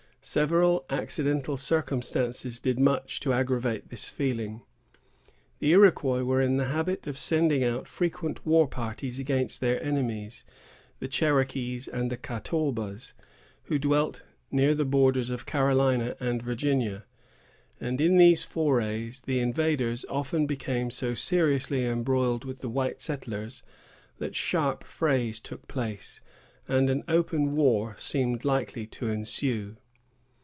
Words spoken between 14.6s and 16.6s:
the borders of Carolina and